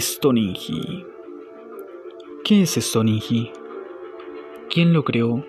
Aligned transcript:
Stonehenge. 0.00 1.06
¿Qué 2.42 2.62
es 2.62 2.74
Stonehenge? 2.74 3.52
¿Quién 4.68 4.92
lo 4.92 5.04
creó? 5.04 5.46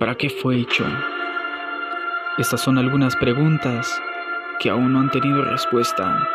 ¿Para 0.00 0.16
qué 0.16 0.30
fue 0.30 0.56
hecho? 0.56 0.84
Estas 2.38 2.60
son 2.60 2.76
algunas 2.76 3.14
preguntas 3.14 4.02
que 4.58 4.68
aún 4.68 4.92
no 4.92 4.98
han 4.98 5.12
tenido 5.12 5.44
respuesta. 5.44 6.28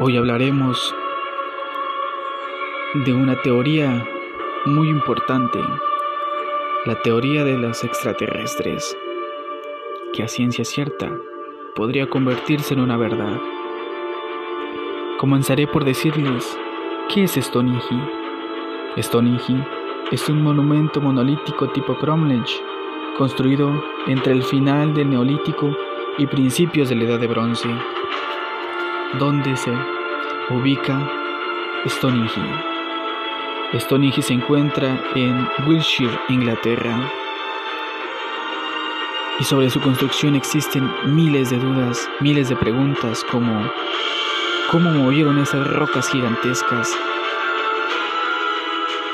Hoy 0.00 0.16
hablaremos 0.16 0.94
de 3.04 3.12
una 3.12 3.38
teoría 3.42 4.08
muy 4.64 4.88
importante, 4.88 5.58
la 6.86 7.02
teoría 7.02 7.44
de 7.44 7.58
los 7.58 7.84
extraterrestres, 7.84 8.96
que 10.14 10.22
a 10.22 10.28
ciencia 10.28 10.64
cierta 10.64 11.14
podría 11.74 12.08
convertirse 12.08 12.72
en 12.72 12.80
una 12.80 12.96
verdad. 12.96 13.38
Comenzaré 15.18 15.66
por 15.66 15.84
decirles 15.84 16.56
qué 17.08 17.24
es 17.24 17.32
Stonehenge. 17.32 17.98
Stonehenge 18.98 19.66
es 20.12 20.28
un 20.28 20.44
monumento 20.44 21.00
monolítico 21.00 21.68
tipo 21.70 21.96
Cromlech, 21.96 22.48
construido 23.16 23.82
entre 24.06 24.32
el 24.32 24.44
final 24.44 24.94
del 24.94 25.10
Neolítico 25.10 25.76
y 26.18 26.26
principios 26.28 26.88
de 26.88 26.94
la 26.94 27.04
Edad 27.04 27.18
de 27.18 27.26
Bronce, 27.26 27.68
donde 29.18 29.56
se 29.56 29.72
ubica 30.50 31.10
Stonehenge. 31.88 32.40
Stonehenge 33.74 34.22
se 34.22 34.34
encuentra 34.34 35.02
en 35.16 35.48
Wiltshire, 35.66 36.16
Inglaterra, 36.28 37.10
y 39.40 39.44
sobre 39.44 39.68
su 39.68 39.80
construcción 39.80 40.36
existen 40.36 40.88
miles 41.06 41.50
de 41.50 41.58
dudas, 41.58 42.08
miles 42.20 42.48
de 42.48 42.56
preguntas 42.56 43.24
como 43.24 43.68
cómo 44.70 44.90
movieron 44.90 45.38
esas 45.38 45.66
rocas 45.66 46.10
gigantescas, 46.10 46.94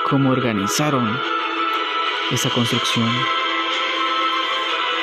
cómo 0.09 0.31
organizaron 0.31 1.17
esa 2.33 2.51
construcción. 2.51 3.09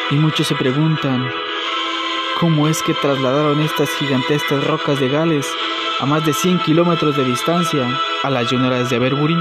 Y 0.09 0.15
muchos 0.15 0.47
se 0.47 0.55
preguntan 0.55 1.25
cómo 2.37 2.67
es 2.67 2.83
que 2.83 2.93
trasladaron 2.93 3.61
estas 3.61 3.89
gigantescas 3.91 4.67
rocas 4.67 4.99
de 4.99 5.07
Gales 5.07 5.47
a 6.01 6.05
más 6.05 6.25
de 6.25 6.33
100 6.33 6.59
kilómetros 6.59 7.15
de 7.15 7.23
distancia 7.23 7.87
a 8.23 8.29
las 8.29 8.51
llanuras 8.51 8.89
de 8.89 8.97
Aberbury. 8.97 9.37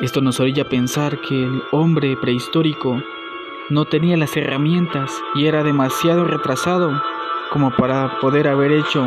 Esto 0.00 0.20
nos 0.20 0.40
orilla 0.40 0.64
a 0.64 0.68
pensar 0.68 1.20
que 1.20 1.44
el 1.44 1.62
hombre 1.70 2.16
prehistórico 2.16 3.00
no 3.70 3.84
tenía 3.84 4.16
las 4.16 4.36
herramientas 4.36 5.12
y 5.36 5.46
era 5.46 5.62
demasiado 5.62 6.24
retrasado 6.24 7.00
como 7.54 7.70
para 7.70 8.18
poder 8.18 8.48
haber 8.48 8.72
hecho 8.72 9.06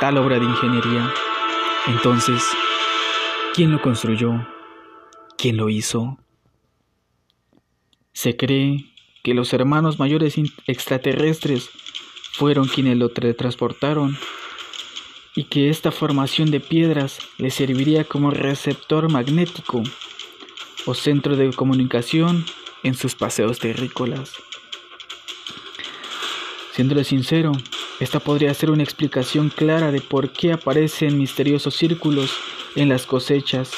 tal 0.00 0.18
obra 0.18 0.40
de 0.40 0.44
ingeniería. 0.44 1.14
Entonces, 1.86 2.42
¿quién 3.54 3.70
lo 3.70 3.80
construyó? 3.80 4.44
¿Quién 5.38 5.56
lo 5.56 5.68
hizo? 5.68 6.18
Se 8.12 8.36
cree 8.36 8.86
que 9.22 9.34
los 9.34 9.52
hermanos 9.52 10.00
mayores 10.00 10.34
extraterrestres 10.66 11.70
fueron 12.32 12.66
quienes 12.66 12.96
lo 12.96 13.10
transportaron 13.10 14.18
y 15.36 15.44
que 15.44 15.70
esta 15.70 15.92
formación 15.92 16.50
de 16.50 16.58
piedras 16.58 17.20
le 17.38 17.50
serviría 17.52 18.02
como 18.02 18.32
receptor 18.32 19.08
magnético 19.12 19.84
o 20.86 20.94
centro 20.94 21.36
de 21.36 21.52
comunicación 21.52 22.44
en 22.82 22.94
sus 22.94 23.14
paseos 23.14 23.60
terrícolas. 23.60 24.32
Siéndole 26.72 27.04
sincero, 27.04 27.52
esta 27.98 28.20
podría 28.20 28.52
ser 28.52 28.70
una 28.70 28.82
explicación 28.82 29.48
clara 29.48 29.90
de 29.90 30.02
por 30.02 30.30
qué 30.30 30.52
aparecen 30.52 31.16
misteriosos 31.16 31.74
círculos 31.74 32.36
en 32.74 32.90
las 32.90 33.06
cosechas 33.06 33.72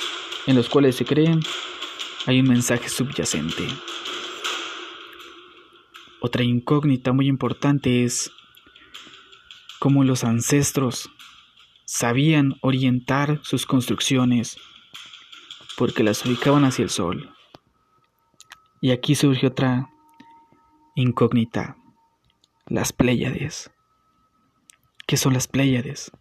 en 0.46 0.56
los 0.56 0.68
cuales 0.68 0.96
se 0.96 1.04
creen 1.04 1.40
hay 2.26 2.40
un 2.40 2.48
mensaje 2.48 2.88
subyacente. 2.88 3.68
Otra 6.20 6.42
incógnita 6.42 7.12
muy 7.12 7.28
importante 7.28 8.02
es 8.02 8.32
cómo 9.78 10.02
los 10.02 10.24
ancestros 10.24 11.10
sabían 11.84 12.56
orientar 12.60 13.40
sus 13.44 13.66
construcciones 13.66 14.58
porque 15.76 16.02
las 16.02 16.26
ubicaban 16.26 16.64
hacia 16.64 16.82
el 16.82 16.90
sol. 16.90 17.32
Y 18.80 18.90
aquí 18.90 19.14
surge 19.14 19.46
otra 19.46 19.90
incógnita, 20.96 21.76
las 22.66 22.92
Pléyades. 22.92 23.70
¿Qué 25.08 25.16
son 25.16 25.32
las 25.32 25.48
Pléyades? 25.48 26.12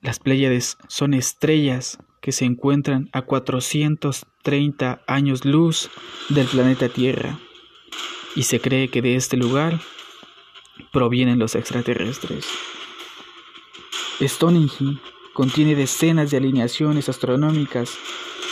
Las 0.00 0.18
Pléyades 0.18 0.76
son 0.88 1.14
estrellas 1.14 1.98
que 2.20 2.32
se 2.32 2.44
encuentran 2.44 3.10
a 3.12 3.22
430 3.22 5.04
años 5.06 5.44
luz 5.44 5.88
del 6.30 6.48
planeta 6.48 6.88
Tierra 6.88 7.38
y 8.34 8.42
se 8.42 8.60
cree 8.60 8.88
que 8.88 9.02
de 9.02 9.14
este 9.14 9.36
lugar 9.36 9.80
provienen 10.92 11.38
los 11.38 11.54
extraterrestres. 11.54 12.44
Stonehenge 14.20 15.00
contiene 15.32 15.76
decenas 15.76 16.32
de 16.32 16.38
alineaciones 16.38 17.08
astronómicas 17.08 17.96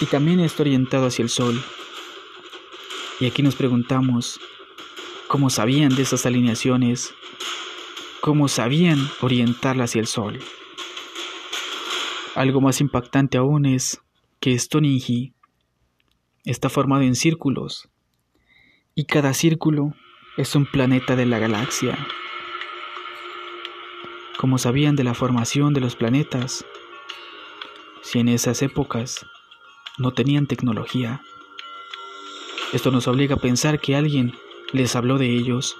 y 0.00 0.06
también 0.06 0.38
está 0.38 0.62
orientado 0.62 1.06
hacia 1.06 1.24
el 1.24 1.28
Sol. 1.28 1.60
Y 3.18 3.26
aquí 3.26 3.42
nos 3.42 3.56
preguntamos, 3.56 4.38
¿cómo 5.26 5.50
sabían 5.50 5.96
de 5.96 6.02
esas 6.02 6.24
alineaciones? 6.24 7.14
Cómo 8.24 8.48
sabían 8.48 9.10
orientarla 9.20 9.84
hacia 9.84 10.00
el 10.00 10.06
sol. 10.06 10.38
Algo 12.34 12.62
más 12.62 12.80
impactante 12.80 13.36
aún 13.36 13.66
es 13.66 14.00
que 14.40 14.58
Stonehenge 14.58 15.34
está 16.46 16.70
formado 16.70 17.02
en 17.02 17.16
círculos 17.16 17.90
y 18.94 19.04
cada 19.04 19.34
círculo 19.34 19.92
es 20.38 20.54
un 20.54 20.64
planeta 20.64 21.16
de 21.16 21.26
la 21.26 21.38
galaxia. 21.38 21.98
Como 24.38 24.56
sabían 24.56 24.96
de 24.96 25.04
la 25.04 25.12
formación 25.12 25.74
de 25.74 25.82
los 25.82 25.94
planetas, 25.94 26.64
si 28.00 28.20
en 28.20 28.28
esas 28.28 28.62
épocas 28.62 29.26
no 29.98 30.14
tenían 30.14 30.46
tecnología. 30.46 31.20
Esto 32.72 32.90
nos 32.90 33.06
obliga 33.06 33.34
a 33.34 33.38
pensar 33.38 33.80
que 33.80 33.96
alguien 33.96 34.32
les 34.72 34.96
habló 34.96 35.18
de 35.18 35.28
ellos 35.28 35.76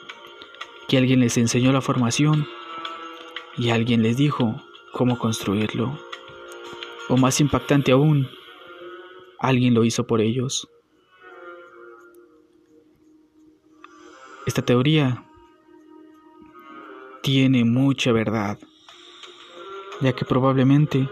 que 0.88 0.98
alguien 0.98 1.20
les 1.20 1.36
enseñó 1.36 1.72
la 1.72 1.80
formación 1.80 2.46
y 3.56 3.70
alguien 3.70 4.02
les 4.02 4.16
dijo 4.16 4.60
cómo 4.92 5.18
construirlo. 5.18 5.98
O 7.08 7.16
más 7.16 7.40
impactante 7.40 7.92
aún, 7.92 8.28
alguien 9.38 9.74
lo 9.74 9.84
hizo 9.84 10.06
por 10.06 10.20
ellos. 10.20 10.68
Esta 14.46 14.62
teoría 14.62 15.24
tiene 17.22 17.64
mucha 17.64 18.12
verdad, 18.12 18.58
ya 20.00 20.12
que 20.12 20.24
probablemente 20.24 21.08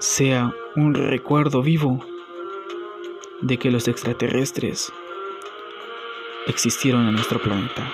sea 0.00 0.52
un 0.74 0.94
recuerdo 0.94 1.62
vivo 1.62 2.04
de 3.42 3.58
que 3.58 3.70
los 3.70 3.86
extraterrestres 3.86 4.92
existieron 6.46 7.06
en 7.06 7.14
nuestro 7.14 7.40
planeta. 7.40 7.92